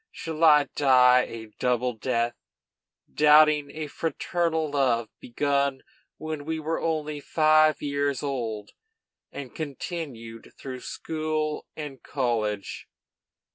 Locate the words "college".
12.01-12.87